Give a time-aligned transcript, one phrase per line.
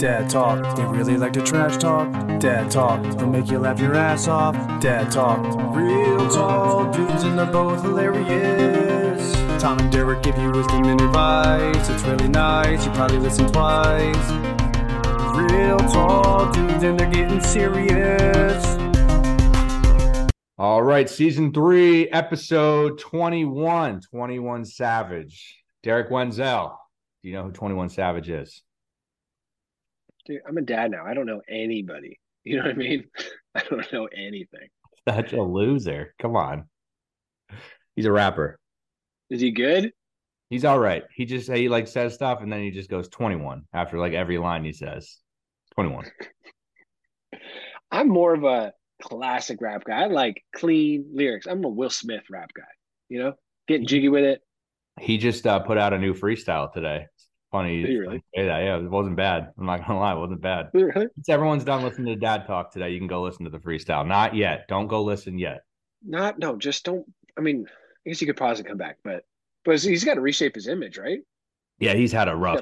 [0.00, 2.10] Dad talk, they really like to trash talk.
[2.40, 4.54] Dad talk, they'll make you laugh your ass off.
[4.80, 5.44] Dad talk,
[5.76, 9.32] real tall dudes and they're both hilarious.
[9.60, 11.90] Tom and Derek give you wisdom and advice.
[11.90, 14.30] It's really nice, you probably listen twice.
[15.36, 18.64] Real tall dudes and they're getting serious.
[20.56, 25.62] All right, season three, episode 21, 21 Savage.
[25.82, 26.78] Derek Wenzel.
[27.22, 28.62] Do you know who 21 Savage is?
[30.30, 31.04] Dude, I'm a dad now.
[31.04, 32.18] I don't know anybody.
[32.42, 33.04] You know what I mean?
[33.54, 34.68] I don't know anything.
[35.06, 36.14] Such a loser.
[36.18, 36.70] Come on.
[37.94, 38.58] He's a rapper.
[39.28, 39.92] Is he good?
[40.48, 41.02] He's all right.
[41.14, 44.38] He just he like says stuff and then he just goes 21 after like every
[44.38, 45.18] line he says.
[45.74, 46.06] 21.
[47.90, 48.72] I'm more of a
[49.02, 50.04] classic rap guy.
[50.04, 51.46] I like clean lyrics.
[51.46, 52.62] I'm a Will Smith rap guy.
[53.10, 53.32] You know,
[53.68, 54.40] getting jiggy with it.
[54.98, 57.04] He just uh, put out a new freestyle today.
[57.50, 57.82] Funny.
[57.84, 58.22] Really?
[58.34, 58.58] say that.
[58.62, 59.52] Yeah, it wasn't bad.
[59.58, 60.70] I'm not gonna lie, it wasn't bad.
[60.72, 61.08] Really?
[61.16, 64.06] Once everyone's done listening to Dad Talk today, you can go listen to the freestyle.
[64.06, 64.68] Not yet.
[64.68, 65.62] Don't go listen yet.
[66.06, 66.56] Not no.
[66.56, 67.04] Just don't.
[67.36, 67.66] I mean,
[68.06, 69.24] I guess you could pause and come back, but
[69.64, 71.20] but he's got to reshape his image, right?
[71.80, 72.60] Yeah, he's had a rough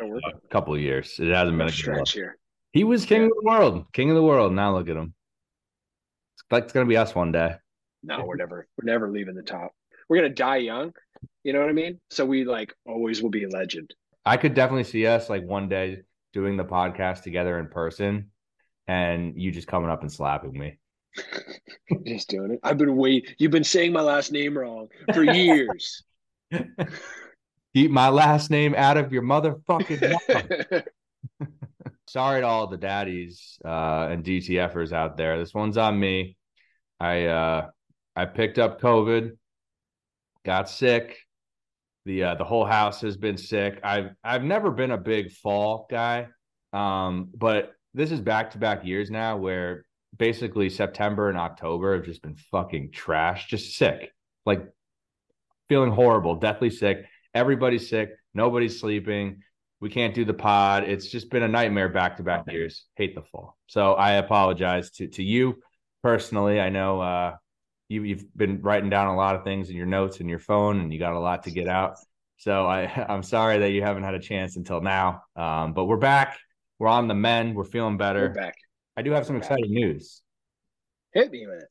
[0.50, 1.16] couple of years.
[1.18, 2.38] It hasn't been a stretch here.
[2.72, 3.26] He was king Yeah.
[3.26, 4.52] of the world, king of the world.
[4.54, 5.12] Now look at him.
[6.34, 7.56] It's like it's gonna be us one day.
[8.02, 9.72] No, we're never we're never leaving the top.
[10.08, 10.94] We're gonna die young.
[11.44, 12.00] You know what I mean?
[12.10, 13.92] So we like always will be a legend.
[14.28, 16.02] I could definitely see us like one day
[16.34, 18.30] doing the podcast together in person,
[18.86, 20.78] and you just coming up and slapping me.
[22.06, 22.60] Just doing it.
[22.62, 23.34] I've been waiting.
[23.38, 26.04] You've been saying my last name wrong for years.
[27.74, 30.82] Keep my last name out of your motherfucking mouth.
[32.06, 35.38] Sorry to all the daddies uh, and DTFers out there.
[35.38, 36.36] This one's on me.
[37.00, 37.68] I uh,
[38.14, 39.32] I picked up COVID,
[40.44, 41.16] got sick.
[42.08, 43.80] The uh, the whole house has been sick.
[43.84, 46.28] I've I've never been a big fall guy,
[46.72, 49.84] um, but this is back to back years now where
[50.16, 54.10] basically September and October have just been fucking trash, just sick,
[54.46, 54.66] like
[55.68, 57.04] feeling horrible, deathly sick.
[57.34, 58.08] Everybody's sick.
[58.32, 59.42] Nobody's sleeping.
[59.82, 60.84] We can't do the pod.
[60.84, 62.86] It's just been a nightmare back to back years.
[62.96, 63.58] Hate the fall.
[63.66, 65.56] So I apologize to to you
[66.02, 66.58] personally.
[66.58, 67.34] I know uh,
[67.88, 70.80] you you've been writing down a lot of things in your notes and your phone,
[70.80, 71.96] and you got a lot to get out.
[72.36, 75.22] So I I'm sorry that you haven't had a chance until now.
[75.36, 76.38] Um, but we're back.
[76.78, 77.54] We're on the men.
[77.54, 78.28] We're feeling We're better.
[78.28, 78.54] back.
[78.96, 80.22] I do have some We're exciting news.
[81.12, 81.68] Hit me with it.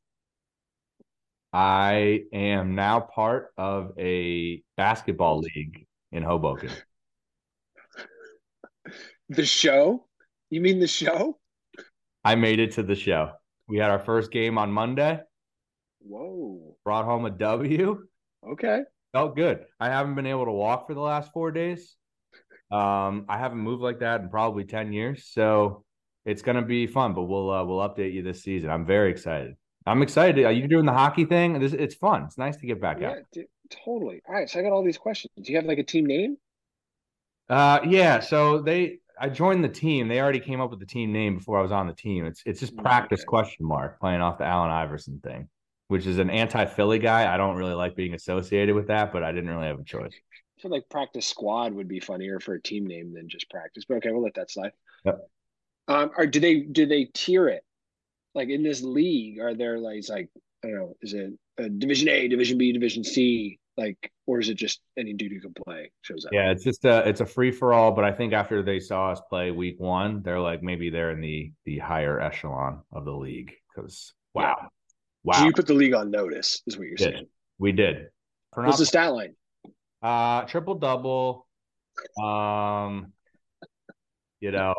[1.53, 6.69] I am now part of a basketball league in Hoboken.
[9.29, 10.07] The show?
[10.49, 11.37] You mean the show?
[12.23, 13.31] I made it to the show.
[13.67, 15.19] We had our first game on Monday,
[16.07, 16.77] Whoa.
[16.83, 18.07] brought home a W.
[18.43, 18.83] Okay.
[19.13, 19.65] Felt good.
[19.79, 21.95] I haven't been able to walk for the last four days.
[22.71, 25.25] Um, I haven't moved like that in probably 10 years.
[25.25, 25.85] So
[26.25, 28.69] it's gonna be fun, but we'll uh, we'll update you this season.
[28.69, 29.55] I'm very excited.
[29.85, 30.43] I'm excited.
[30.45, 31.59] Are you doing the hockey thing?
[31.59, 32.23] This it's fun.
[32.25, 33.19] It's nice to get back Yeah, out.
[33.31, 34.21] dude, totally.
[34.27, 34.49] All right.
[34.49, 35.31] So I got all these questions.
[35.41, 36.37] Do you have like a team name?
[37.49, 40.07] Uh yeah, so they I joined the team.
[40.07, 42.25] They already came up with the team name before I was on the team.
[42.25, 43.25] It's it's just Mm, practice okay.
[43.25, 45.47] question mark playing off the Allen Iverson thing,
[45.87, 47.33] which is an anti-Philly guy.
[47.33, 50.13] I don't really like being associated with that, but I didn't really have a choice.
[50.57, 53.85] I feel like practice squad would be funnier for a team name than just practice.
[53.87, 54.71] But okay, we'll let that slide.
[55.05, 55.19] Yep.
[55.87, 57.63] Um, or do they do they tier it?
[58.35, 60.29] Like in this league, are there like it's like
[60.63, 63.59] I don't know, is it a division A, division B, division C?
[63.77, 66.33] Like, or is it just any dude who can play shows up?
[66.33, 69.11] Yeah, it's just a it's a free for all, but I think after they saw
[69.11, 73.11] us play week one, they're like maybe they're in the the higher echelon of the
[73.13, 74.76] league because wow, So
[75.27, 77.13] wow, you put the league on notice, is what you're Did.
[77.13, 77.27] saying.
[77.59, 78.07] we did.
[78.53, 79.35] For What's not- the stat line?
[80.01, 81.47] Uh, triple double.
[82.21, 83.11] Um,
[84.39, 84.75] you know,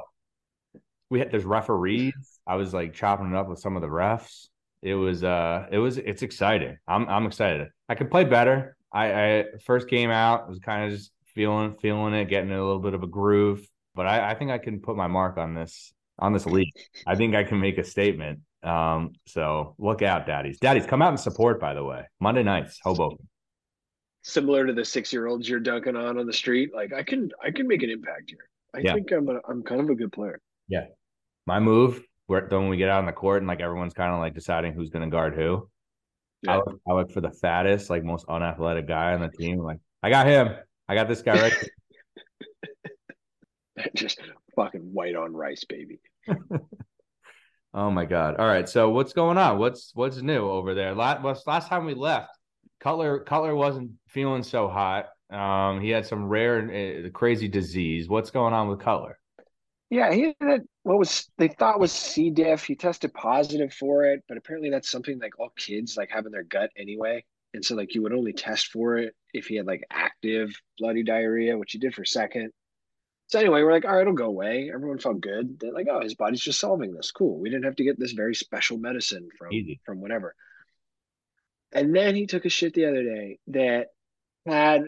[1.10, 2.14] we had there's referees.
[2.46, 4.46] I was like chopping it up with some of the refs.
[4.82, 6.78] It was uh, it was it's exciting.
[6.86, 7.68] I'm I'm excited.
[7.88, 8.76] I could play better.
[8.92, 12.78] I, I first game out was kind of just feeling feeling it, getting a little
[12.80, 13.68] bit of a groove.
[13.94, 16.72] But I, I think I can put my mark on this on this league.
[17.06, 18.40] I think I can make a statement.
[18.62, 20.58] Um, so look out, daddies.
[20.58, 21.60] Daddies, come out and support.
[21.60, 23.28] By the way, Monday nights, Hoboken.
[24.22, 26.70] Similar to the six year olds you're dunking on on the street.
[26.74, 28.48] Like I can I can make an impact here.
[28.74, 28.94] I Yeah.
[28.94, 30.40] think I'm a, I'm kind of a good player.
[30.68, 30.86] Yeah.
[31.46, 34.12] My move where then when we get out on the court and like everyone's kind
[34.12, 35.68] of like deciding who's going to guard who
[36.46, 39.78] I, look, I look for the fattest like most unathletic guy on the team like
[40.02, 40.54] i got him
[40.88, 41.54] i got this guy right
[43.94, 44.20] just
[44.54, 46.00] fucking white on rice, baby.
[47.74, 51.46] oh my god all right so what's going on what's what's new over there last,
[51.46, 52.30] last time we left
[52.80, 58.30] cutler cutler wasn't feeling so hot um he had some rare uh, crazy disease what's
[58.30, 59.18] going on with cutler
[59.90, 62.30] Yeah, he had what was they thought was C.
[62.30, 62.64] diff.
[62.64, 66.32] He tested positive for it, but apparently that's something like all kids like have in
[66.32, 67.24] their gut anyway.
[67.54, 71.02] And so like you would only test for it if he had like active bloody
[71.04, 72.52] diarrhea, which he did for a second.
[73.28, 74.70] So anyway, we're like, all right, it'll go away.
[74.74, 75.60] Everyone felt good.
[75.60, 77.12] They're like, oh, his body's just solving this.
[77.12, 77.38] Cool.
[77.38, 79.80] We didn't have to get this very special medicine from Easy.
[79.84, 80.34] from whatever.
[81.72, 83.88] And then he took a shit the other day that
[84.46, 84.84] had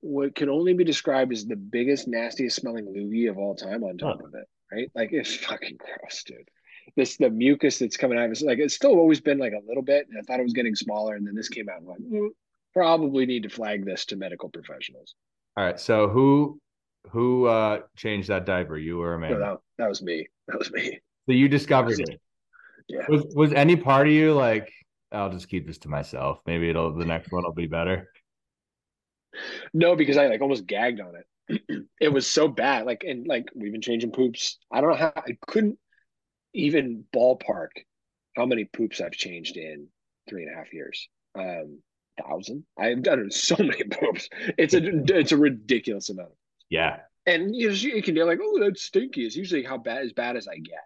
[0.00, 3.98] what can only be described as the biggest, nastiest smelling loogie of all time on
[3.98, 4.48] top of it.
[4.72, 4.90] Right?
[4.94, 6.48] Like it's fucking gross, dude.
[6.96, 8.42] This the mucus that's coming out of it.
[8.42, 10.06] Like it's still always been like a little bit.
[10.08, 11.80] And I thought it was getting smaller, and then this came out.
[11.80, 12.28] and like, mm,
[12.72, 15.14] probably need to flag this to medical professionals.
[15.54, 15.78] All right.
[15.78, 16.58] So who
[17.10, 18.76] who uh changed that diaper?
[18.76, 19.38] You or No, Amanda?
[19.38, 20.28] that, that was me.
[20.48, 21.00] That was me.
[21.26, 22.20] So you discovered it.
[22.88, 23.06] Yeah.
[23.08, 24.72] Was was any part of you like,
[25.12, 26.40] I'll just keep this to myself.
[26.46, 28.08] Maybe it'll the next one will be better.
[29.72, 31.86] No, because I like almost gagged on it.
[32.00, 32.86] it was so bad.
[32.86, 34.58] Like, and like we've been changing poops.
[34.72, 35.78] I don't know how I couldn't
[36.54, 37.68] even ballpark
[38.36, 39.88] how many poops I've changed in
[40.28, 41.08] three and a half years.
[41.34, 41.80] Um,
[42.20, 42.64] thousand.
[42.78, 44.28] I've done so many poops.
[44.56, 44.80] It's a
[45.18, 46.30] it's a ridiculous amount.
[46.70, 46.98] Yeah.
[47.26, 49.26] And you know, you can be like, oh, that's stinky.
[49.26, 50.80] It's usually how bad as bad as I get.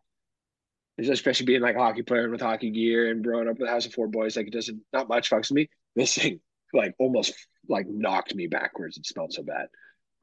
[0.99, 3.73] It's especially being like a hockey player with hockey gear and growing up with a
[3.73, 5.71] house of four boys, like it doesn't not much fucks with me.
[5.95, 6.41] This thing
[6.73, 7.35] like almost
[7.69, 8.97] like knocked me backwards.
[8.97, 9.69] It smelled so bad.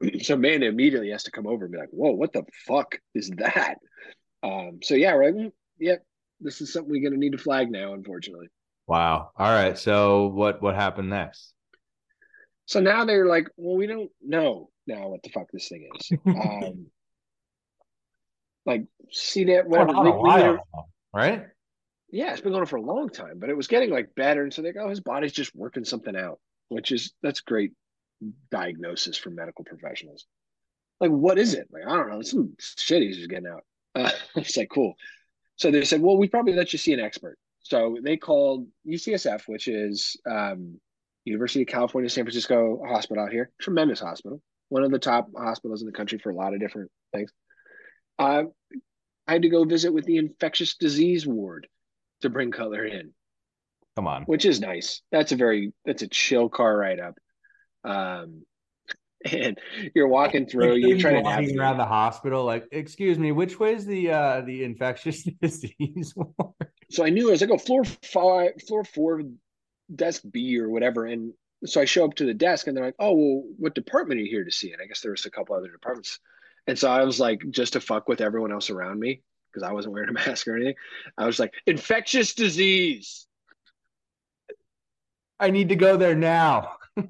[0.22, 3.30] so Amanda immediately has to come over and be like, whoa, what the fuck is
[3.36, 3.76] that?
[4.42, 5.34] Um, so yeah, right.
[5.78, 6.04] Yep.
[6.40, 8.48] This is something we're gonna need to flag now, unfortunately.
[8.86, 9.30] Wow.
[9.36, 9.78] All right.
[9.78, 11.52] So what what happened next?
[12.66, 16.12] So now they're like, well, we don't know now what the fuck this thing is.
[16.26, 16.86] Um,
[18.66, 19.92] like, see that whatever.
[19.92, 20.58] Going we- we while
[21.14, 21.46] right?
[22.12, 24.42] yeah, it's been going on for a long time, but it was getting like better.
[24.42, 27.72] And so they go, oh, his body's just working something out, which is that's great
[28.50, 30.26] diagnosis for medical professionals.
[31.00, 31.68] Like, what is it?
[31.72, 32.22] Like, I don't know.
[32.22, 33.64] Some shit he's just getting out.
[33.94, 34.94] Uh, it's like, cool.
[35.56, 37.38] So they said, well, we probably let you see an expert.
[37.60, 40.80] So they called UCSF, which is um,
[41.24, 43.50] University of California, San Francisco hospital out here.
[43.60, 44.40] Tremendous hospital.
[44.70, 47.30] One of the top hospitals in the country for a lot of different things.
[48.18, 48.44] Uh,
[49.26, 51.68] I had to go visit with the infectious disease ward
[52.22, 53.12] to bring Cutler in,
[53.96, 54.22] Come on.
[54.24, 55.02] which is nice.
[55.12, 57.14] That's a very that's a chill car ride up.
[57.84, 58.42] Um,
[59.30, 59.58] and
[59.94, 61.60] you're walking through, you're trying to walking navigate.
[61.60, 66.54] around the hospital, like, excuse me, which way is the uh the infectious disease ward?
[66.90, 69.22] So I knew I was like, oh, floor five, floor four,
[69.94, 71.06] desk B or whatever.
[71.06, 71.32] And
[71.64, 74.22] so I show up to the desk and they're like, oh, well, what department are
[74.22, 74.72] you here to see?
[74.72, 76.18] And I guess there was a couple other departments.
[76.66, 79.22] And so I was like, just to fuck with everyone else around me,
[79.52, 80.76] because I wasn't wearing a mask or anything.
[81.18, 83.26] I was like, infectious disease.
[85.38, 86.72] I need to go there now.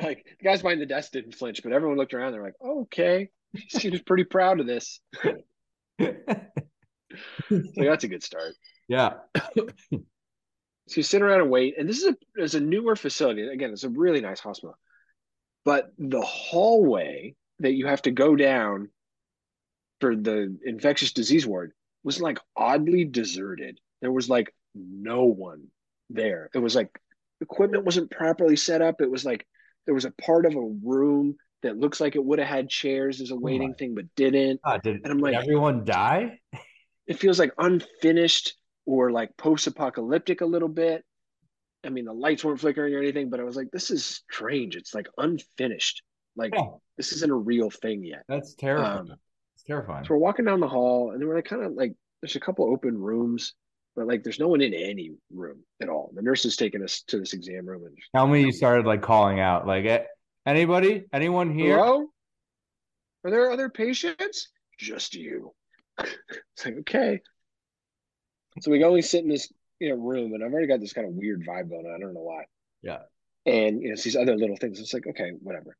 [0.00, 2.32] Like the guys behind the desk didn't flinch, but everyone looked around.
[2.32, 5.00] They're like, okay, he seems pretty proud of this.
[5.22, 5.34] So
[7.76, 8.54] that's a good start.
[8.88, 9.14] yeah.
[10.88, 13.48] So you sit around and wait, and this is a it's a newer facility.
[13.48, 14.76] Again, it's a really nice hospital,
[15.64, 18.90] but the hallway that you have to go down
[20.00, 21.72] for the infectious disease ward
[22.02, 23.78] was like oddly deserted.
[24.02, 25.68] There was like no one
[26.10, 26.50] there.
[26.54, 26.90] It was like
[27.40, 29.00] equipment wasn't properly set up.
[29.00, 29.46] It was like
[29.86, 33.22] there was a part of a room that looks like it would have had chairs
[33.22, 33.76] as a waiting oh my.
[33.78, 34.60] thing, but didn't.
[34.82, 36.40] Did, And I'm like- everyone die?
[37.06, 38.54] it feels like unfinished
[38.86, 41.04] or like post-apocalyptic a little bit.
[41.84, 44.76] I mean, the lights weren't flickering or anything, but I was like, this is strange.
[44.76, 46.02] It's like unfinished.
[46.36, 48.24] Like Yeah, this isn't a real thing yet.
[48.28, 49.10] that's terrifying.
[49.10, 49.16] Um,
[49.54, 50.04] it's terrifying.
[50.04, 52.40] So we're walking down the hall, and then we're like, kind of like, there's a
[52.40, 53.54] couple open rooms,
[53.94, 56.10] but like, there's no one in any room at all.
[56.14, 59.02] The nurse is taking us to this exam room, and Tell me you started like
[59.02, 60.06] calling out, like,
[60.46, 61.76] anybody, anyone here?
[61.76, 62.06] hello,
[63.24, 64.48] are there other patients?
[64.78, 65.52] Just you.
[65.98, 67.20] it's like okay.
[68.60, 70.92] So we go and sit in this you know room, and I've already got this
[70.92, 71.94] kind of weird vibe going on.
[71.94, 72.44] I don't know why.
[72.82, 73.02] Yeah.
[73.46, 74.80] And you know, it's these other little things.
[74.80, 75.76] It's like okay, whatever.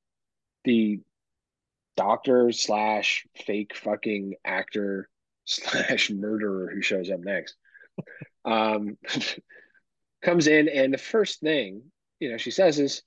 [0.65, 1.01] The
[1.97, 5.09] doctor slash fake fucking actor
[5.45, 7.55] slash murderer who shows up next
[8.45, 8.97] um
[10.23, 11.83] comes in, and the first thing
[12.21, 13.03] you know she says is,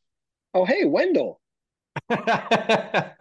[0.54, 1.42] "Oh hey, Wendell."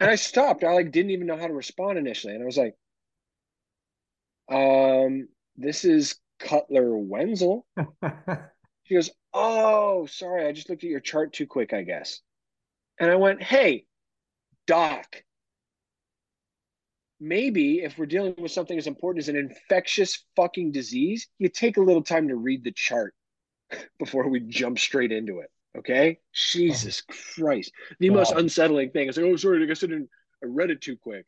[0.00, 0.64] And I stopped.
[0.64, 2.34] I like didn't even know how to respond initially.
[2.34, 2.74] And I was like,
[4.50, 5.28] um,
[5.58, 7.66] this is Cutler Wenzel.
[8.88, 12.22] She goes, Oh, sorry, I just looked at your chart too quick, I guess.
[12.98, 13.84] And I went, Hey,
[14.66, 15.22] Doc,
[17.20, 21.76] maybe if we're dealing with something as important as an infectious fucking disease, you take
[21.76, 23.14] a little time to read the chart
[23.98, 25.50] before we jump straight into it.
[25.76, 26.18] Okay.
[26.32, 27.70] Jesus Christ.
[28.00, 30.08] The most unsettling thing is like, oh, sorry, I guess I didn't,
[30.42, 31.26] I read it too quick.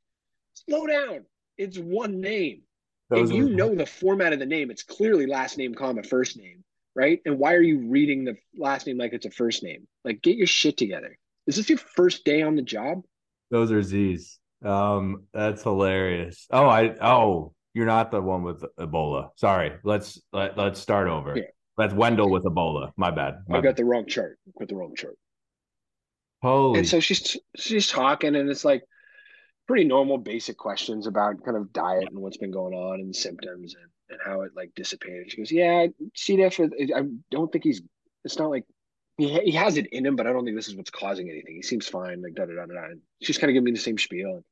[0.67, 1.27] Slow down.
[1.59, 2.63] It's one name.
[3.11, 4.71] Those and you are- know the format of the name.
[4.71, 6.65] It's clearly last name, comma, first name,
[6.95, 7.21] right?
[7.27, 9.87] And why are you reading the last name like it's a first name?
[10.05, 11.19] Like, get your shit together.
[11.47, 13.03] Is this your first day on the job?
[13.51, 14.39] Those are Z's.
[14.65, 16.47] Um, that's hilarious.
[16.51, 19.31] Oh, I oh, you're not the one with Ebola.
[19.37, 19.73] Sorry.
[19.83, 21.37] Let's let let's start over.
[21.37, 21.45] Yeah.
[21.77, 22.93] That's Wendell with Ebola.
[22.97, 23.39] My bad.
[23.49, 24.39] My I got the wrong chart.
[24.59, 25.17] Got the wrong chart.
[26.43, 28.83] Holy and so she's she's talking, and it's like
[29.71, 33.77] pretty normal, basic questions about kind of diet and what's been going on and symptoms
[33.77, 35.31] and, and how it like dissipated.
[35.31, 35.87] She goes, "Yeah,
[36.17, 36.37] C.
[36.37, 36.59] diff.
[36.59, 37.81] I don't think he's.
[38.25, 38.65] It's not like
[39.17, 41.55] he he has it in him, but I don't think this is what's causing anything.
[41.55, 42.21] He seems fine.
[42.21, 42.85] Like da da da da." da.
[42.87, 44.45] And she's kind of giving me the same spiel and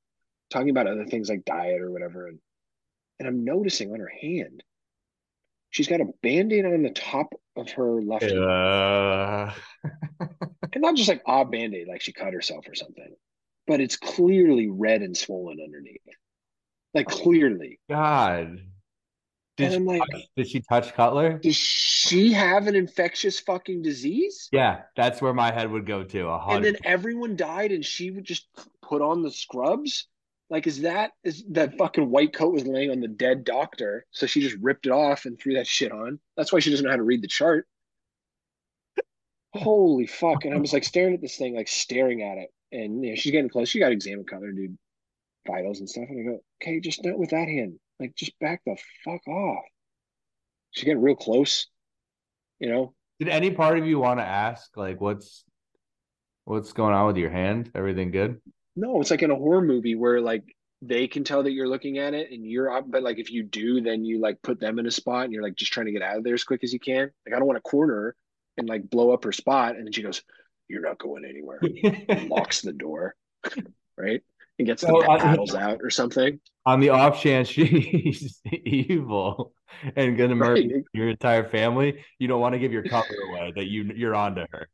[0.51, 2.29] talking about other things like diet or whatever.
[2.29, 2.39] And
[3.19, 4.63] and I'm noticing on her hand,
[5.71, 8.39] she's got a band-aid on the top of her left hand.
[8.39, 9.53] uh,
[10.21, 13.17] and not just like a band-aid like she cut herself or something
[13.69, 16.01] but it's clearly red and swollen underneath.
[16.95, 17.79] Like oh clearly.
[17.89, 18.59] God.
[19.59, 21.39] Did and she, i'm like touch, did she touch Cutler?
[21.39, 24.49] does she have an infectious fucking disease?
[24.51, 26.29] Yeah, that's where my head would go to.
[26.29, 28.49] A and then everyone died and she would just
[28.83, 30.07] put on the scrubs?
[30.49, 34.27] Like is that is that fucking white coat was laying on the dead doctor so
[34.27, 36.19] she just ripped it off and threw that shit on?
[36.37, 37.67] That's why she doesn't know how to read the chart.
[39.53, 40.45] Holy fuck.
[40.45, 43.17] And i was like staring at this thing like staring at it and you know
[43.17, 44.77] she's getting close she got examined color dude
[45.47, 48.61] vitals and stuff and i go okay just not with that hand like just back
[48.67, 49.65] the fuck off
[50.71, 51.67] she's getting real close
[52.61, 55.45] you know Did any part of you want to ask, like, what's
[56.45, 57.71] what's going on with your hand?
[57.75, 58.41] Everything good?
[58.77, 60.45] No, it's like in a horror movie where like
[60.83, 63.43] they can tell that you're looking at it and you're up, but like if you
[63.43, 65.93] do, then you like put them in a spot and you're like just trying to
[65.93, 67.11] get out of there as quick as you can.
[67.27, 68.15] Like I don't want to corner
[68.57, 69.75] and like blow up her spot.
[69.77, 70.23] And then she goes,
[70.69, 71.61] You're not going anywhere.
[72.29, 73.15] Locks the door.
[73.97, 74.23] Right?
[74.59, 76.41] And gets the uh, paddles out or something.
[76.67, 79.53] On the off chance she's evil
[79.97, 80.85] and gonna murder Right.
[80.93, 84.45] your entire family, you don't want to give your cover away that you you're onto
[84.51, 84.69] her.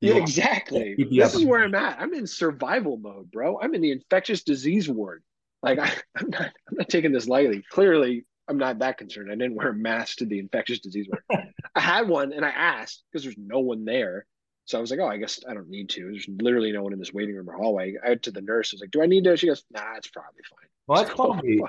[0.00, 0.96] You Yeah, exactly.
[1.10, 2.00] This is where I'm at.
[2.00, 3.58] I'm in survival mode, bro.
[3.60, 5.22] I'm in the infectious disease ward.
[5.62, 7.64] Like I, I'm not I'm not taking this lightly.
[7.70, 9.30] Clearly, I'm not that concerned.
[9.32, 11.44] I didn't wear a mask to the infectious disease ward.
[11.74, 14.26] I had one and I asked because there's no one there.
[14.66, 16.10] So I was like, oh, I guess I don't need to.
[16.10, 17.94] There's literally no one in this waiting room or hallway.
[18.04, 18.72] I went to the nurse.
[18.72, 19.36] I was like, do I need to?
[19.36, 20.68] She goes, nah, it's probably fine.
[20.86, 21.60] Well, that's was oh, probably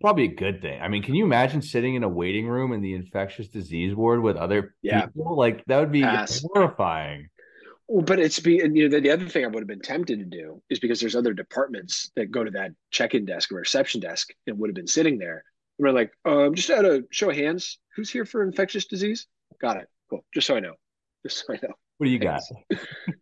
[0.00, 0.80] probably a good thing.
[0.80, 4.22] I mean, can you imagine sitting in a waiting room in the infectious disease ward
[4.22, 5.06] with other Yeah.
[5.06, 5.36] people?
[5.36, 6.44] Like that would be Pass.
[6.54, 7.28] horrifying.
[7.88, 9.80] Well, but it's be and, you know the, the other thing I would have been
[9.80, 13.56] tempted to do is because there's other departments that go to that check-in desk or
[13.56, 15.44] reception desk and would have been sitting there.
[15.78, 19.26] And We're like, um, just out of show of hands, who's here for infectious disease?
[19.60, 19.88] Got it.
[20.08, 20.24] Cool.
[20.32, 20.74] Just so I know.
[21.26, 21.74] Just so I know.
[22.02, 22.42] What do you got?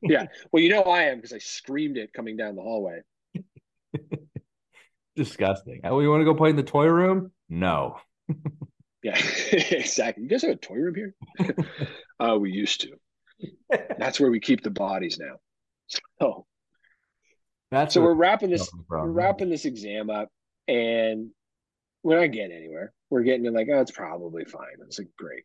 [0.01, 0.25] yeah.
[0.51, 3.01] Well, you know I am because I screamed it coming down the hallway.
[5.17, 5.83] Disgusting.
[5.85, 7.31] Oh, you want to go play in the toy room?
[7.51, 7.99] No.
[9.03, 9.17] Yeah,
[9.53, 10.25] exactly.
[10.25, 11.15] You guys have a toy room here?
[12.21, 12.91] uh, we used to.
[13.99, 15.37] That's where we keep the bodies now.
[16.21, 16.45] So,
[17.71, 18.71] That's so we're wrapping this.
[18.91, 20.29] we're wrapping this exam up
[20.69, 21.31] and
[22.03, 22.93] we're not getting anywhere.
[23.09, 24.67] We're getting to like, oh, it's probably fine.
[24.87, 25.45] It's like, great.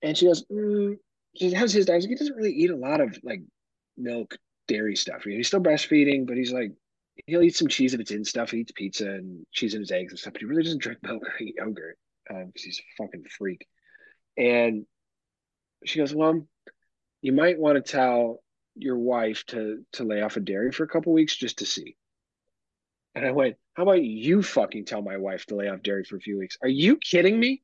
[0.00, 0.96] And she goes, mm.
[1.36, 2.04] She has his diet.
[2.04, 3.42] He doesn't really eat a lot of like
[3.96, 5.24] milk, dairy stuff.
[5.24, 6.72] He's still breastfeeding, but he's like,
[7.26, 8.50] he'll eat some cheese if it's in stuff.
[8.50, 10.98] He eats pizza and cheese in his eggs and stuff, but he really doesn't drink
[11.02, 11.98] milk or eat yogurt
[12.30, 13.66] um, because he's a fucking freak.
[14.36, 14.86] And
[15.84, 16.46] she goes, well,
[17.22, 18.42] you might want to tell
[18.76, 21.96] your wife to to lay off of dairy for a couple weeks just to see.
[23.14, 26.16] And I went, how about you fucking tell my wife to lay off dairy for
[26.16, 26.56] a few weeks?
[26.62, 27.62] Are you kidding me?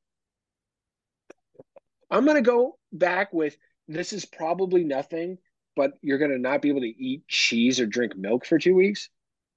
[2.14, 3.56] I'm gonna go back with
[3.88, 5.36] this is probably nothing,
[5.74, 9.08] but you're gonna not be able to eat cheese or drink milk for two weeks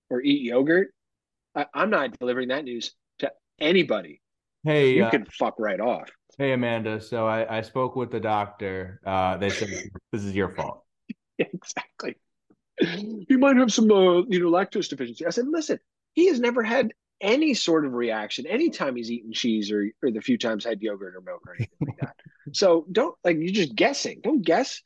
[0.09, 0.91] or eat yogurt.
[1.53, 4.21] I, I'm not delivering that news to anybody.
[4.63, 6.09] Hey, You uh, can fuck right off.
[6.39, 6.99] hey, Amanda.
[6.99, 9.01] So I, I spoke with the doctor.
[9.05, 9.69] Uh, they said
[10.11, 10.83] this is your fault.
[11.37, 12.15] exactly.
[12.81, 15.27] You might have some, uh, you know, lactose deficiency.
[15.27, 15.79] I said, listen,
[16.13, 20.21] he has never had any sort of reaction anytime he's eaten cheese or, or the
[20.21, 22.15] few times had yogurt or milk or anything like that.
[22.53, 24.21] So don't like you're just guessing.
[24.23, 24.81] Don't guess.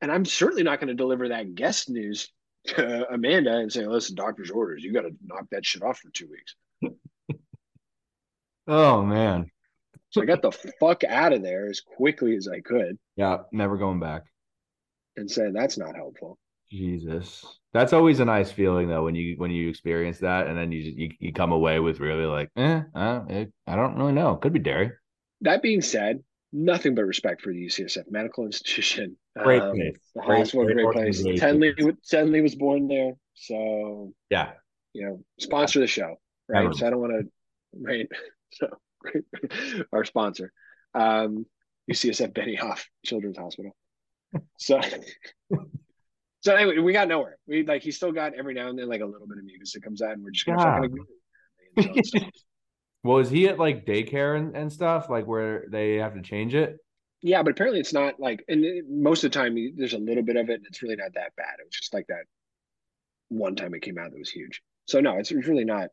[0.00, 2.28] And I'm certainly not going to deliver that guess news
[2.68, 4.82] to Amanda and say, listen, doctor's orders.
[4.84, 6.94] You got to knock that shit off for two weeks.
[8.66, 9.50] Oh man.
[10.10, 13.76] So I got the fuck out of there as quickly as I could Yeah, never
[13.76, 14.24] going back.
[15.16, 16.38] and saying that's not helpful.
[16.70, 17.44] Jesus.
[17.72, 20.82] That's always a nice feeling though when you when you experience that and then you
[20.84, 24.36] just, you, you come away with really like, eh, uh, it, I don't really know.
[24.36, 24.90] Could be dairy.
[25.42, 26.22] That being said,
[26.52, 29.16] nothing but respect for the UCSF medical institution.
[29.38, 29.96] Great Um, place.
[30.14, 31.22] The Great- hospital, great great place.
[31.22, 34.52] Tenley, Tenley was born there, so Yeah.
[34.92, 36.16] you know, sponsor the show,
[36.48, 36.62] right?
[36.64, 36.74] Never.
[36.74, 37.30] So I don't want to,
[37.80, 38.08] right?
[38.50, 38.66] So
[39.92, 40.50] our sponsor,
[40.94, 41.44] um,
[41.90, 43.76] UCSF Benioff Children's Hospital.
[44.56, 44.80] So,
[46.40, 47.36] so anyway, we got nowhere.
[47.46, 49.74] We like he still got every now and then like a little bit of mucus
[49.74, 50.62] that comes out, and we're just gonna
[51.76, 51.92] yeah.
[52.00, 52.30] fucking.
[53.04, 56.54] Well, is he at like daycare and, and stuff like where they have to change
[56.54, 56.78] it?
[57.20, 60.36] Yeah, but apparently it's not like, and most of the time there's a little bit
[60.36, 61.56] of it, and it's really not that bad.
[61.58, 62.24] It was just like that
[63.28, 64.62] one time it came out that was huge.
[64.86, 65.88] So no, it's really not.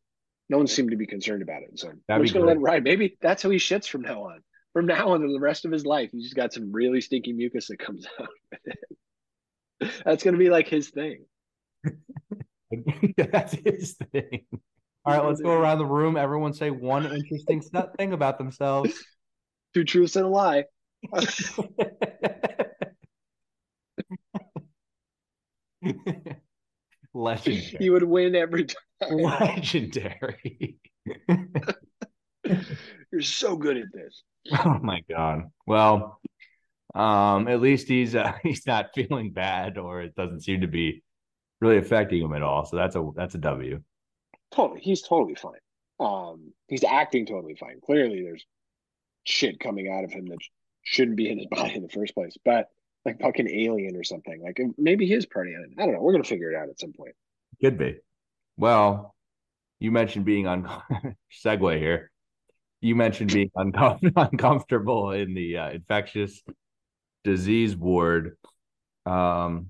[0.49, 1.79] No one seemed to be concerned about it.
[1.79, 2.83] So That'd we're just gonna let him ride.
[2.83, 4.41] Maybe that's how he shits from now on.
[4.73, 7.67] From now on, the rest of his life, he's just got some really stinky mucus
[7.67, 8.29] that comes out.
[10.05, 11.25] that's gonna be like his thing.
[13.17, 14.45] that's his thing.
[15.05, 16.17] All right, let's go around the room.
[16.17, 17.61] Everyone say one interesting
[17.97, 18.91] thing about themselves.
[19.73, 20.63] Two truths and a lie.
[27.13, 27.77] Legendary.
[27.79, 28.79] You would win every time.
[29.17, 30.77] Legendary.
[33.11, 34.23] You're so good at this.
[34.51, 35.43] Oh my god.
[35.65, 36.19] Well,
[36.93, 41.03] um, at least he's uh, he's not feeling bad, or it doesn't seem to be
[41.61, 42.65] really affecting him at all.
[42.65, 43.81] So that's a that's a W.
[44.55, 45.59] Totally, he's totally fine.
[45.99, 47.79] Um, he's acting totally fine.
[47.85, 48.45] Clearly, there's
[49.23, 50.37] shit coming out of him that
[50.83, 52.37] shouldn't be in his body in the first place.
[52.43, 52.69] But
[53.05, 54.41] like fucking alien or something.
[54.41, 55.53] Like maybe his party.
[55.55, 56.01] I don't know.
[56.01, 57.13] We're gonna figure it out at some point.
[57.61, 57.97] Could be.
[58.57, 59.15] Well,
[59.79, 60.67] you mentioned being on
[61.45, 62.11] segue here.
[62.81, 66.41] You mentioned being uncomfortable in the uh, infectious
[67.23, 68.37] disease ward.
[69.05, 69.67] Um,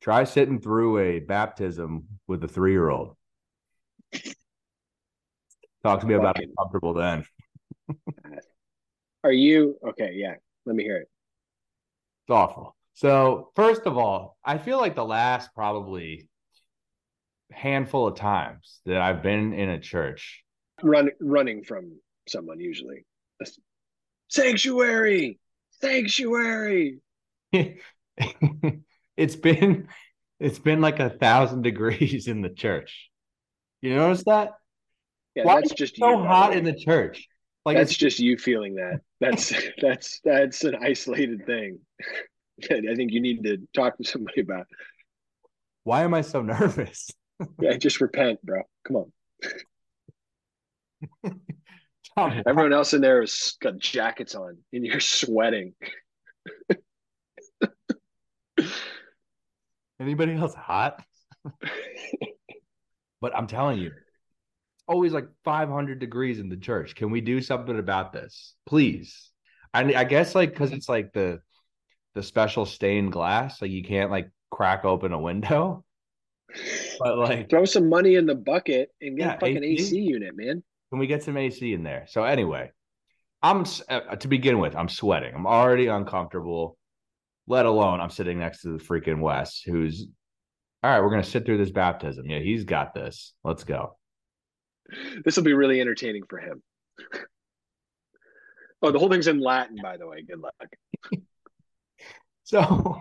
[0.00, 3.16] try sitting through a baptism with a three year old.
[5.82, 7.24] Talk to me about uncomfortable then.
[9.24, 10.12] Are you okay?
[10.14, 10.34] Yeah,
[10.66, 11.08] let me hear it.
[12.26, 12.76] It's awful.
[12.94, 16.28] So, first of all, I feel like the last probably
[17.50, 20.44] handful of times that I've been in a church,
[20.82, 23.04] run running from someone usually.
[24.28, 25.38] Sanctuary,
[25.80, 27.00] sanctuary.
[27.52, 29.88] it's been
[30.38, 33.10] it's been like a thousand degrees in the church.
[33.82, 34.52] You notice that?
[35.40, 37.26] Yeah, Why that's just so you, hot in the church.
[37.64, 39.00] Like that's just you feeling that.
[39.20, 41.78] That's that's that's an isolated thing.
[42.64, 44.66] I think you need to talk to somebody about.
[45.84, 47.10] Why am I so nervous?
[47.60, 48.60] yeah, just repent, bro.
[48.86, 49.12] Come on.
[52.46, 55.72] Everyone else in there has got jackets on, and you're sweating.
[59.98, 61.02] Anybody else hot?
[63.22, 63.92] but I'm telling you,
[64.90, 66.96] always like 500 degrees in the church.
[66.96, 69.30] Can we do something about this, please?
[69.72, 71.40] I, I guess like because it's like the
[72.14, 75.84] the special stained glass, like you can't like crack open a window.
[76.98, 79.82] But like, throw some money in the bucket and get yeah, a fucking AC?
[79.82, 80.62] AC unit, man.
[80.90, 82.04] Can we get some AC in there?
[82.08, 82.72] So anyway,
[83.40, 85.32] I'm uh, to begin with, I'm sweating.
[85.32, 86.76] I'm already uncomfortable.
[87.46, 90.08] Let alone I'm sitting next to the freaking Wes, who's
[90.82, 91.00] all right.
[91.00, 92.26] We're gonna sit through this baptism.
[92.26, 93.32] Yeah, he's got this.
[93.44, 93.96] Let's go
[95.24, 96.62] this will be really entertaining for him.
[98.82, 100.22] oh, the whole thing's in Latin, by the way.
[100.22, 100.54] Good luck.
[102.44, 103.00] so,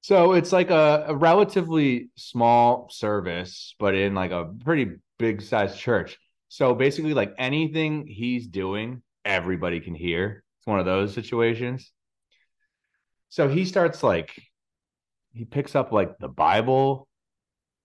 [0.00, 5.78] so it's like a, a relatively small service, but in like a pretty big sized
[5.78, 6.18] church.
[6.48, 10.44] So basically, like anything he's doing, everybody can hear.
[10.58, 11.90] It's one of those situations.
[13.30, 14.30] So he starts like
[15.32, 17.08] he picks up like the Bible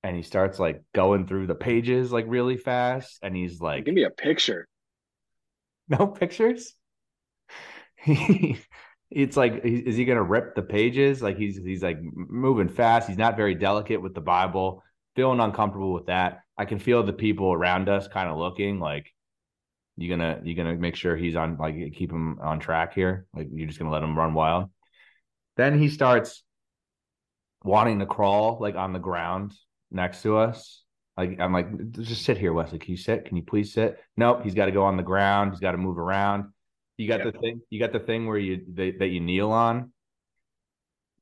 [0.08, 3.94] and he starts like going through the pages like really fast and he's like give
[3.94, 4.68] me a picture.
[5.90, 6.74] No pictures?
[9.10, 11.22] It's like is he gonna rip the pages?
[11.22, 13.08] Like he's he's like moving fast.
[13.08, 14.84] He's not very delicate with the bible.
[15.16, 16.42] Feeling uncomfortable with that.
[16.58, 19.14] I can feel the people around us kind of looking like
[19.96, 23.26] you gonna you gonna make sure he's on like keep him on track here?
[23.34, 24.70] Like you're just gonna let him run wild?
[25.56, 26.44] Then he starts
[27.64, 29.54] wanting to crawl like on the ground
[29.92, 30.84] next to us.
[31.16, 32.80] Like I'm like, just sit here, Wesley.
[32.80, 33.26] Can you sit?
[33.26, 34.00] Can you please sit?
[34.16, 34.42] Nope.
[34.44, 35.52] He's got to go on the ground.
[35.52, 36.46] He's got to move around.
[36.98, 37.62] You got the thing.
[37.70, 39.92] You got the thing where you they, that you kneel on.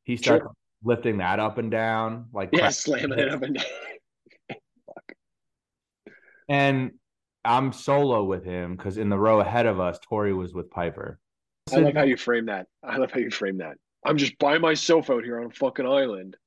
[0.03, 0.53] He starts sure.
[0.83, 3.65] lifting that up and down, like yeah, slamming it up and down.
[6.49, 6.91] and
[7.43, 11.19] I'm solo with him because in the row ahead of us, Tori was with Piper.
[11.73, 12.67] I love how you frame that.
[12.83, 13.77] I love how you frame that.
[14.05, 16.37] I'm just by myself out here on a fucking island.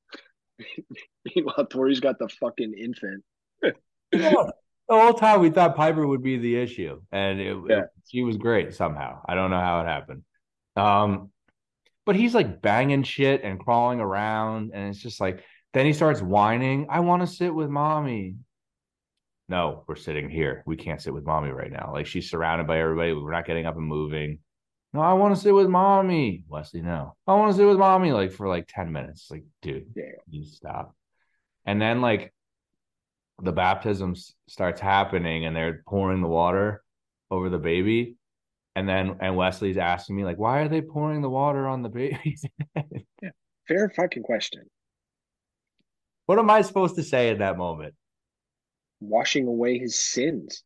[1.34, 3.24] Meanwhile, Tori's got the fucking infant.
[3.62, 3.72] yeah,
[4.12, 4.52] the
[4.90, 7.78] whole time we thought Piper would be the issue, and it, yeah.
[7.80, 9.20] it, she was great somehow.
[9.28, 10.22] I don't know how it happened.
[10.76, 11.30] Um,
[12.06, 15.44] but he's like banging shit and crawling around, and it's just like
[15.74, 16.86] then he starts whining.
[16.88, 18.36] I want to sit with mommy.
[19.48, 20.62] no, we're sitting here.
[20.66, 21.90] We can't sit with mommy right now.
[21.92, 23.12] Like she's surrounded by everybody.
[23.12, 24.38] We're not getting up and moving.
[24.94, 26.44] No, I want to sit with mommy.
[26.48, 27.14] Wesley, no.
[27.26, 29.30] I want to sit with mommy like for like 10 minutes.
[29.30, 30.04] Like, dude, Yeah.
[30.30, 30.94] you stop.
[31.66, 32.32] And then like
[33.42, 34.14] the baptism
[34.48, 36.82] starts happening and they're pouring the water
[37.30, 38.16] over the baby.
[38.74, 41.88] And then and Wesley's asking me, like, why are they pouring the water on the
[41.88, 42.36] baby?
[43.22, 43.30] yeah.
[43.66, 44.62] Fair fucking question.
[46.26, 47.94] what am I supposed to say in that moment?
[49.00, 50.62] Washing away his sins.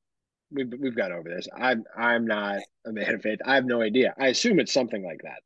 [0.53, 1.49] We've we've gone over this.
[1.57, 3.41] I'm I'm not a man of faith.
[3.45, 4.15] I have no idea.
[4.19, 5.41] I assume it's something like that.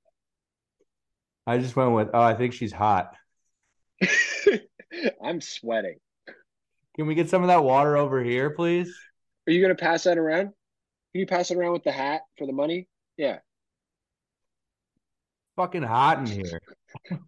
[1.47, 3.15] I just went with, oh, I think she's hot.
[5.23, 5.99] I'm sweating.
[6.97, 8.93] Can we get some of that water over here, please?
[9.47, 10.47] Are you gonna pass that around?
[11.13, 12.89] Can you pass it around with the hat for the money?
[13.17, 13.39] Yeah.
[15.55, 16.61] Fucking hot in here.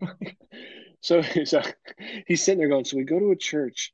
[1.00, 1.62] So so
[2.26, 3.92] he's sitting there going, so we go to a church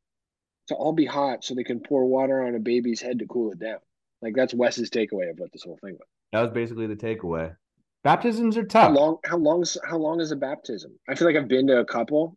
[0.68, 3.52] to all be hot so they can pour water on a baby's head to cool
[3.52, 3.78] it down.
[4.22, 6.08] Like that's Wes's takeaway of what this whole thing was.
[6.32, 7.54] That was basically the takeaway.
[8.02, 8.96] Baptisms are How tough.
[8.96, 10.92] long how long is how long is a baptism?
[11.08, 12.36] I feel like I've been to a couple.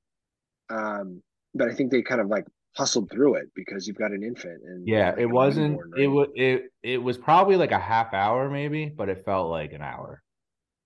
[0.69, 1.21] Um,
[1.53, 4.61] but I think they kind of like hustled through it because you've got an infant
[4.63, 5.79] and Yeah, like, it wasn't.
[5.97, 6.27] It was.
[6.35, 10.21] It it was probably like a half hour, maybe, but it felt like an hour.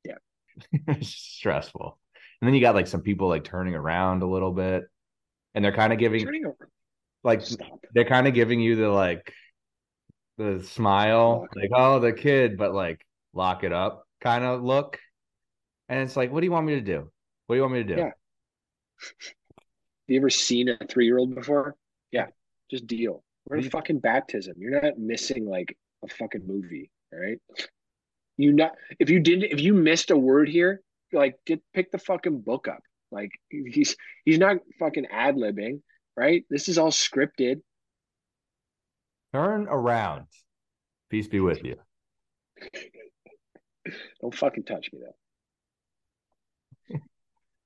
[0.06, 0.16] Yeah.
[1.02, 1.98] stressful.
[2.42, 4.84] And then you got like some people like turning around a little bit,
[5.54, 6.54] and they're kind of giving Turning.
[7.24, 7.80] Like Stop.
[7.94, 9.34] they're kind of giving you the like
[10.38, 15.00] the smile, like oh the kid, but like lock it up kind of look.
[15.90, 17.12] And it's like, what do you want me to do?
[17.48, 18.02] What do you want me to do?
[18.02, 18.12] Yeah.
[20.08, 21.76] You ever seen a three year old before?
[22.12, 22.28] Yeah,
[22.70, 23.24] just deal.
[23.48, 23.72] We're in mm-hmm.
[23.72, 24.54] fucking baptism.
[24.58, 27.40] You're not missing like a fucking movie, all right?
[28.38, 30.82] You not if you didn't if you missed a word here,
[31.12, 32.82] like get pick the fucking book up.
[33.12, 35.82] Like he's he's not fucking ad libbing,
[36.16, 36.44] right?
[36.50, 37.62] This is all scripted.
[39.34, 40.26] Turn around.
[41.10, 41.78] Peace be with you.
[44.22, 45.16] Don't fucking touch me though.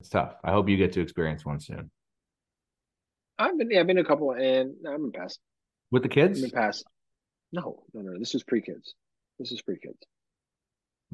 [0.01, 0.35] It's tough.
[0.43, 1.89] I hope you get to experience one soon
[3.37, 5.37] I've been yeah, I've been a couple and I'm gonna pass.
[5.91, 6.43] with the kids?
[6.43, 6.83] I'm pass.
[7.51, 8.19] No, no, no.
[8.19, 8.95] This is pre kids.
[9.39, 9.97] This is pre kids.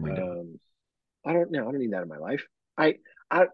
[0.03, 0.59] Um,
[1.25, 1.67] I don't know.
[1.67, 2.43] I don't need that in my life.
[2.77, 2.95] I,
[3.29, 3.45] I,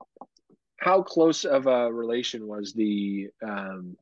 [0.87, 3.97] how close of a relation was the um,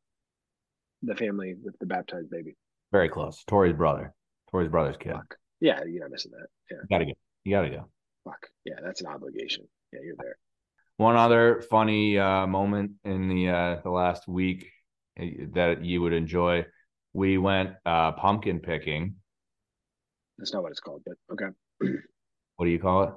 [1.02, 2.56] the family with the baptized baby?
[2.92, 3.44] Very close.
[3.48, 4.14] Tori's brother.
[4.52, 5.14] Tori's brother's kid.
[5.14, 5.36] Fuck.
[5.60, 6.48] Yeah, you're not missing that.
[6.70, 7.12] Yeah, You gotta go.
[7.44, 7.90] You gotta go.
[8.24, 8.48] fuck.
[8.66, 9.68] Yeah, that's an obligation.
[9.92, 10.38] Yeah, you're there.
[10.98, 14.70] One other funny uh, moment in the uh, the last week
[15.18, 16.66] eh, that you would enjoy.
[17.14, 19.16] We went uh, pumpkin picking.
[20.38, 21.52] That's not what it's called, but okay.
[22.58, 23.10] What do you call it?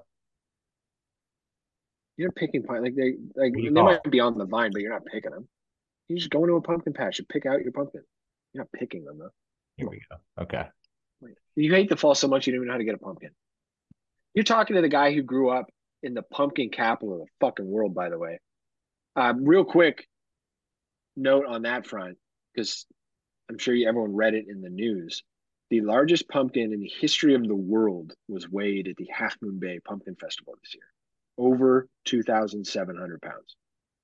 [2.19, 4.73] You're picking pine like they like What do you they might be on the vine,
[4.73, 5.49] but you're not picking them.
[6.09, 8.03] You just go into a pumpkin patch and pick out your pumpkin.
[8.53, 9.31] You're not picking them though.
[9.77, 10.43] Here we go.
[10.43, 10.67] Okay.
[11.55, 13.31] You hate the fall so much you don't even know how to get a pumpkin.
[14.35, 15.67] You're talking to the guy who grew up
[16.03, 18.41] in the pumpkin capital of the fucking world, by the way.
[19.17, 20.07] Um, real quick
[21.17, 22.17] note on that front,
[22.55, 22.87] because
[23.51, 25.23] I'm sure you, everyone read it in the news.
[25.71, 29.59] The largest pumpkin in the history of the world was weighed at the Half Moon
[29.59, 30.85] Bay Pumpkin Festival this year.
[31.39, 33.57] Over 2,700 pounds.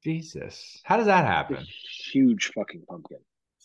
[0.03, 0.81] Jesus.
[0.85, 1.64] How does that happen?
[2.12, 3.18] huge fucking pumpkin.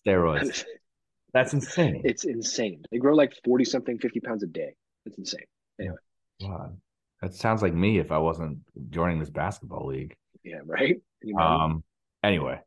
[0.06, 0.66] Steroids.
[1.34, 2.02] That's insane.
[2.06, 2.82] It's insane.
[2.92, 4.74] They grow like 40 something, 50 pounds a day.
[5.06, 5.46] It's insane.
[5.80, 5.96] Anyway.
[6.42, 6.78] God.
[7.22, 10.16] That sounds like me if I wasn't joining this basketball league.
[10.44, 10.96] Yeah, right?
[11.22, 11.62] You imagine?
[11.62, 11.84] Um.
[12.24, 12.60] Anyway,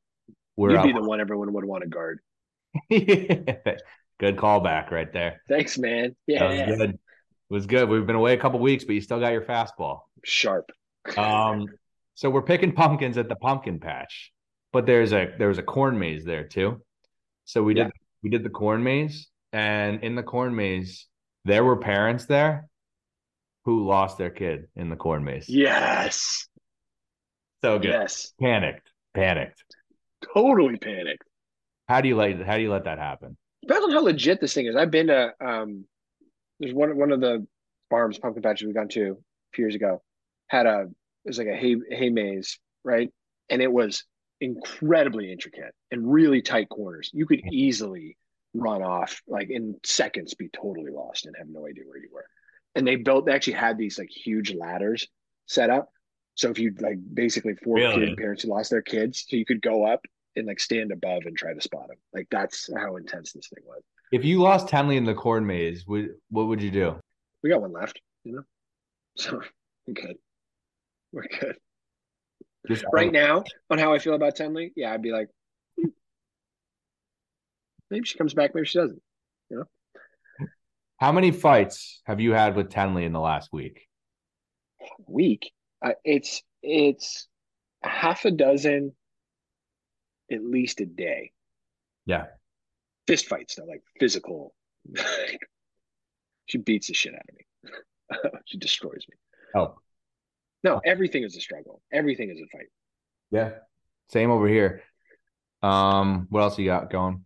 [0.56, 0.96] we're You'd be up.
[1.02, 2.20] the one everyone would want to guard.
[2.90, 5.42] good callback right there.
[5.48, 6.14] Thanks, man.
[6.28, 6.90] That was Yeah, good.
[6.90, 7.00] It
[7.48, 7.88] was good.
[7.88, 10.00] We've been away a couple weeks, but you still got your fastball.
[10.24, 10.70] sharp.
[11.16, 11.66] Um,
[12.14, 14.32] so we're picking pumpkins at the pumpkin patch,
[14.72, 16.82] but there's a there was a corn maze there too.
[17.44, 17.90] So we did Yeah.
[18.22, 21.08] we did the corn maze, and in the corn maze,
[21.44, 22.68] there were parents there
[23.64, 25.48] who lost their kid in the corn maze.
[25.48, 26.48] Yes,
[27.62, 27.88] So good.
[27.90, 28.32] yes.
[28.40, 28.88] Panicked.
[29.14, 29.62] Panicked.
[30.34, 31.24] Totally panicked.
[31.88, 33.36] How do you let how do you let that happen?
[33.62, 34.76] Depends on how legit this thing is.
[34.76, 35.84] I've been to um,
[36.60, 37.46] there's one one of the
[37.90, 39.16] farms pumpkin patches we've gone to a
[39.54, 40.02] few years ago
[40.52, 40.82] had a
[41.24, 43.10] it was like a hay hay maze, right?
[43.48, 44.04] And it was
[44.40, 47.10] incredibly intricate and really tight corners.
[47.12, 48.16] You could easily
[48.54, 52.26] run off like in seconds, be totally lost and have no idea where you were.
[52.74, 55.08] And they built they actually had these like huge ladders
[55.46, 55.88] set up.
[56.34, 58.06] So if you like basically four Really?
[58.06, 60.04] kid parents who lost their kids, so you could go up
[60.36, 61.98] and like stand above and try to spot them.
[62.12, 63.82] Like that's how intense this thing was.
[64.12, 66.96] If you lost Tenley in the corn maze, would what would you do?
[67.42, 68.42] We got one left, you know.
[69.16, 69.42] So
[69.92, 70.16] good.
[71.12, 71.56] We're good.
[72.68, 75.28] Just Right now, on how I feel about Tenley, yeah, I'd be like,
[75.78, 75.88] "Hmm."
[77.90, 79.02] maybe she comes back, maybe she doesn't.
[81.02, 83.88] How many fights have you had with Tenley in the last week?
[85.08, 85.50] Week.
[85.84, 87.26] Uh, it's it's
[87.82, 88.94] half a dozen,
[90.30, 91.32] at least a day.
[92.06, 92.26] Yeah.
[93.08, 94.54] Fist fights, though, like physical.
[96.46, 98.40] she beats the shit out of me.
[98.44, 99.16] she destroys me.
[99.56, 99.74] Oh,
[100.64, 101.82] No, everything is a struggle.
[101.92, 102.66] Everything is a fight.
[103.30, 103.50] yeah.
[104.10, 104.82] Same over here.
[105.62, 107.24] Um, what else you got going?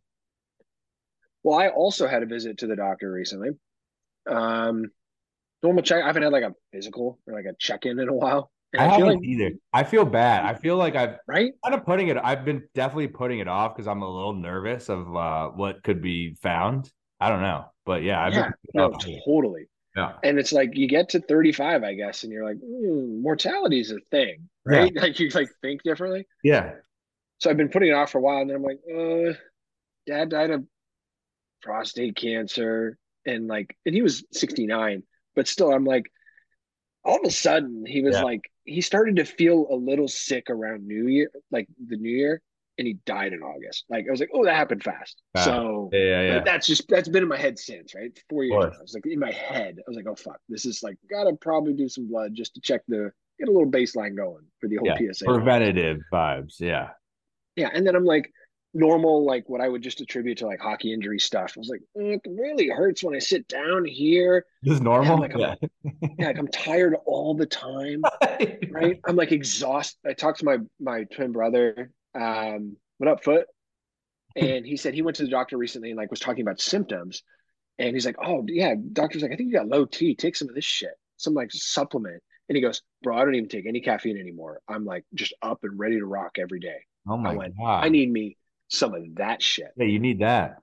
[1.43, 3.51] Well, I also had a visit to the doctor recently.
[4.31, 4.91] Um,
[5.63, 6.03] normal check.
[6.03, 8.51] I haven't had like a physical or like a check in in a while.
[8.77, 9.53] I I, feel haven't like, either.
[9.73, 10.45] I feel bad.
[10.45, 11.55] I feel like I've right?
[11.65, 12.17] kind of putting it.
[12.23, 16.03] I've been definitely putting it off because I'm a little nervous of uh, what could
[16.03, 16.93] be found.
[17.21, 18.93] I don't know, but yeah, I've Yeah, been no,
[19.25, 19.69] totally.
[19.97, 23.81] Yeah, And it's like you get to 35, I guess, and you're like, mm, mortality
[23.81, 24.93] is a thing, right?
[24.97, 26.27] Like you like think differently.
[26.43, 26.75] yeah.
[27.39, 29.35] So I've been putting it off for a while, and then I'm like, uh,
[30.07, 30.65] dad died of
[31.63, 35.03] prostate cancer, and like, and he was 69,
[35.35, 36.05] but still, I'm like,
[37.05, 38.25] all of a sudden, he was Yeah.
[38.25, 42.43] like, he started to feel a little sick around New Year, like the New Year,
[42.79, 43.85] and he died in August.
[43.89, 45.23] Like I was like, oh, that happened fast.
[45.35, 45.47] Fast.
[45.47, 46.43] So Yeah, yeah, yeah.
[46.45, 48.11] that's just that's been in my head since, right?
[48.29, 48.75] Four years.
[48.79, 49.77] I was like in my head.
[49.79, 52.61] I was like, oh fuck, this is like gotta probably do some blood just to
[52.61, 55.25] check the get a little baseline going for the whole Yeah, PSA.
[55.27, 56.57] Preventative vibes.
[56.61, 56.91] Yeah.
[57.57, 58.31] Yeah, and then I'm like
[58.75, 61.55] normal, like what I would just attribute to like hockey injury stuff.
[61.57, 64.45] I was like, "Mm, it really hurts when I sit down here.
[64.63, 65.19] This is normal.
[65.19, 65.57] like, I'm-
[66.19, 68.03] Yeah, like I'm tired all the time.
[68.71, 69.01] Right?
[69.07, 69.97] I'm like exhausted.
[70.07, 71.91] I talked to my my twin brother.
[72.17, 73.47] Um, what up, foot?
[74.35, 77.23] And he said he went to the doctor recently and like was talking about symptoms.
[77.79, 80.15] And he's like, Oh yeah, doctor's like, I think you got low T.
[80.15, 82.23] Take some of this shit, some like supplement.
[82.49, 84.61] And he goes, Bro, I don't even take any caffeine anymore.
[84.69, 86.79] I'm like just up and ready to rock every day.
[87.09, 87.85] oh my I went, god.
[87.85, 88.37] I need me
[88.69, 89.69] some of that shit.
[89.77, 90.57] Yeah, you need that.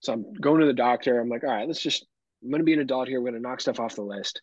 [0.00, 1.18] So I'm going to the doctor.
[1.18, 2.06] I'm like, all right, let's just,
[2.42, 3.20] I'm going to be an adult here.
[3.20, 4.42] We're going to knock stuff off the list.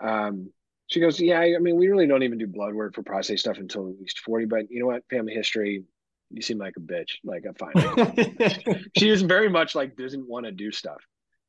[0.00, 0.52] Um,
[0.88, 3.58] she goes, yeah, I mean, we really don't even do blood work for prostate stuff
[3.58, 5.02] until at least 40, but you know what?
[5.10, 5.84] Family history,
[6.30, 7.16] you seem like a bitch.
[7.24, 8.84] Like, I'm fine.
[8.96, 11.02] she is very much like, doesn't want to do stuff.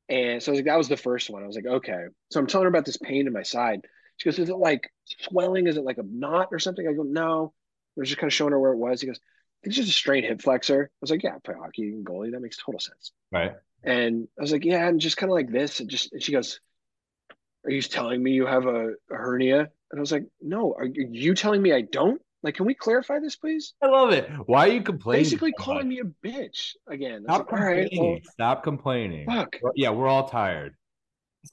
[0.10, 1.43] And so I was like, that was the first one.
[1.43, 2.06] I was like, okay.
[2.32, 3.82] So I'm telling her about this pain in my side.
[4.17, 4.89] She goes, is it like
[5.21, 5.67] swelling?
[5.67, 6.88] Is it like a knot or something?
[6.88, 7.54] I go, no.
[7.97, 9.02] I was just kind of showing her where it was.
[9.02, 9.19] He goes,
[9.63, 10.89] it's just a straight hip flexor.
[10.91, 12.32] I was like, yeah, I play hockey and goalie.
[12.32, 13.12] That makes total sense.
[13.32, 13.54] right.
[13.84, 15.80] And I was like, yeah, and just kind of like this.
[15.80, 16.60] And just, and she goes,
[17.67, 19.60] are you telling me you have a, a hernia?
[19.91, 22.21] And I was like, no, are you telling me I don't?
[22.43, 23.73] Like, can we clarify this, please?
[23.82, 24.30] I love it.
[24.45, 25.23] Why are you complaining?
[25.23, 27.23] Basically so calling me a bitch again.
[27.23, 28.12] Stop like, all right, complaining.
[28.13, 29.25] well, Stop complaining.
[29.25, 29.58] fuck.
[29.75, 30.75] Yeah, we're all tired.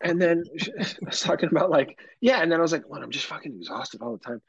[0.03, 0.45] And then
[0.79, 2.43] I was talking about like, yeah.
[2.43, 4.41] And then I was like, well, I'm just fucking exhausted all the time.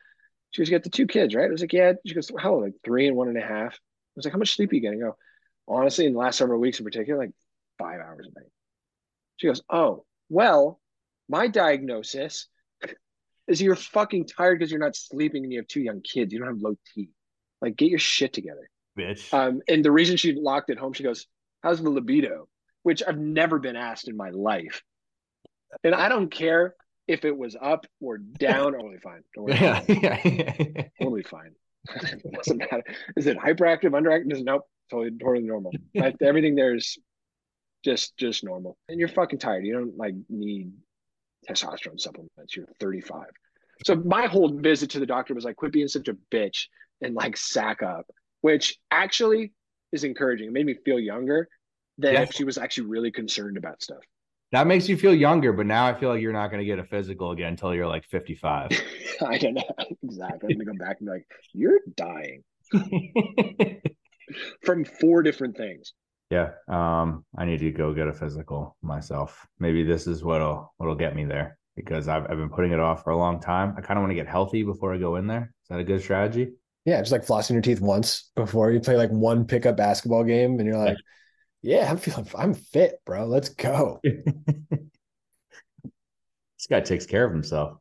[0.52, 1.48] She goes, you got the two kids, right?
[1.48, 1.94] I was like, yeah.
[2.06, 2.64] She goes, how old?
[2.64, 3.74] Like three and one and a half.
[3.74, 5.02] I was like, how much sleep are you getting?
[5.04, 5.18] I go,
[5.68, 7.32] honestly, in the last several weeks in particular, like
[7.80, 8.50] five hours a night.
[9.38, 10.80] She goes, oh, well,
[11.28, 12.48] my diagnosis
[13.48, 16.34] is you're fucking tired because you're not sleeping and you have two young kids.
[16.34, 17.10] You don't have low T.
[17.62, 18.70] Like, get your shit together.
[18.98, 19.34] Bitch.
[19.34, 21.28] Um, and the reason she locked it home, she goes,
[21.62, 22.48] How's the libido?
[22.84, 24.84] Which I've never been asked in my life.
[25.84, 26.76] And I don't care
[27.08, 29.22] if it was up or down, totally fine.
[29.34, 29.56] Don't worry.
[29.60, 30.84] yeah, yeah.
[31.02, 31.54] Totally fine.
[31.90, 32.84] it doesn't matter.
[33.16, 34.44] Is it hyperactive, underactive?
[34.44, 34.64] Nope.
[34.92, 35.72] Totally totally normal.
[35.96, 36.98] Like, everything there is
[37.84, 38.78] just just normal.
[38.88, 39.66] And you're fucking tired.
[39.66, 40.72] You don't like need
[41.50, 42.56] testosterone supplements.
[42.56, 43.26] You're 35.
[43.86, 46.66] So my whole visit to the doctor was like, quit being such a bitch
[47.02, 48.06] and like sack up,
[48.42, 49.52] which actually
[49.92, 50.48] is encouraging.
[50.48, 51.48] It made me feel younger
[51.98, 52.22] Yeah.
[52.22, 54.00] if she was actually really concerned about stuff.
[54.52, 56.80] That makes you feel younger, but now I feel like you're not going to get
[56.80, 58.70] a physical again until you're like 55.
[59.22, 59.64] I don't know
[60.04, 60.54] exactly.
[60.54, 62.44] I'm gonna go back and be like, you're dying
[64.64, 65.94] from four different things.
[66.30, 66.52] Yeah.
[66.68, 69.46] Um, I need to go get a physical myself.
[69.60, 73.04] Maybe this is what'll what'll get me there because I've I've been putting it off
[73.04, 73.76] for a long time.
[73.78, 75.54] I kind of want to get healthy before I go in there.
[75.64, 76.54] Is that a good strategy?
[76.86, 80.60] Yeah, just like flossing your teeth once before you play like one pickup basketball game,
[80.60, 80.98] and you're like,
[81.62, 83.26] "Yeah, I'm feeling, I'm fit, bro.
[83.26, 84.12] Let's go." this
[86.70, 87.78] guy takes care of himself.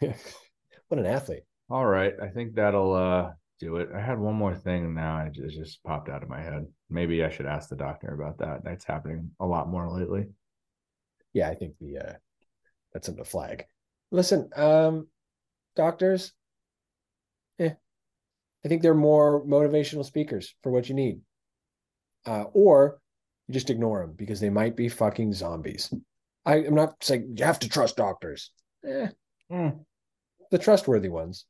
[0.00, 1.44] What an athlete!
[1.70, 2.14] All right.
[2.20, 3.90] I think that'll uh do it.
[3.94, 5.24] I had one more thing now.
[5.26, 6.66] It just, it just popped out of my head.
[6.90, 8.64] Maybe I should ask the doctor about that.
[8.64, 10.26] That's happening a lot more lately.
[11.32, 12.12] Yeah, I think the uh,
[12.92, 13.64] that's in the flag.
[14.10, 15.06] Listen, um,
[15.76, 16.32] doctors,
[17.60, 17.70] eh,
[18.64, 21.20] I think they're more motivational speakers for what you need,
[22.26, 23.00] uh, or
[23.46, 25.94] you just ignore them because they might be fucking zombies.
[26.44, 28.50] I, I'm not saying you have to trust doctors.
[28.84, 29.08] Eh,
[29.50, 29.68] Hmm.
[30.50, 31.44] the trustworthy ones,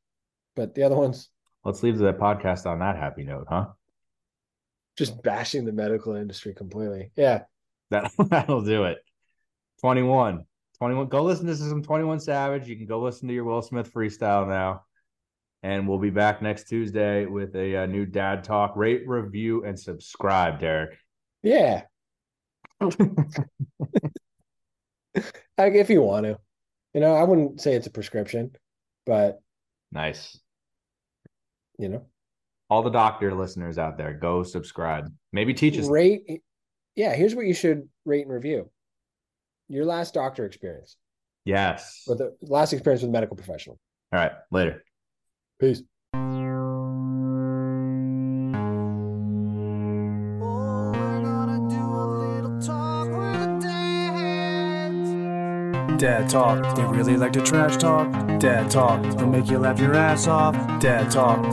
[0.55, 1.29] but the other ones,
[1.63, 3.67] Let's leave the podcast on that happy note, huh?
[4.97, 7.11] Just bashing the medical industry completely.
[7.15, 7.43] Yeah.
[7.89, 8.99] That that'll do it.
[9.81, 10.45] 21.
[10.77, 11.07] 21.
[11.07, 12.67] Go listen to some 21 Savage.
[12.67, 14.83] You can go listen to your Will Smith freestyle now.
[15.63, 18.75] And we'll be back next Tuesday with a, uh new dad talk.
[18.75, 20.97] Rate, review, and subscribe, Derek.
[21.43, 21.83] Yeah.
[25.57, 26.39] Like if you want to.
[26.93, 28.51] You know, I wouldn't say it's a prescription,
[29.05, 29.39] but
[29.91, 30.39] Nice.
[31.77, 32.05] you know,
[32.71, 35.11] All the doctor listeners out there, go subscribe.
[35.33, 35.89] Maybe teach us.
[35.89, 36.41] rate
[36.95, 38.69] yeah, here's what you should rate and review.
[39.67, 40.95] Your last doctor experience.
[41.43, 42.03] Yes.
[42.07, 43.77] Or the last experience with a medical professional.
[44.13, 44.31] All right.
[44.51, 44.85] Later.
[45.59, 45.83] Peace.
[55.97, 58.11] Dad talk, they really like to trash talk.
[58.39, 60.55] Dad talk, they'll make you laugh your ass off.
[60.79, 61.43] Dad talk,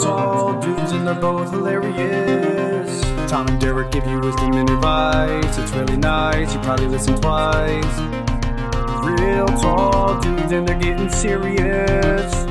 [0.00, 3.00] tall dudes and they're both hilarious.
[3.30, 5.58] Tom and Derek give you wisdom and advice.
[5.58, 7.98] It's really nice, you probably listen twice.
[9.04, 12.49] Real tall dudes and they're getting serious.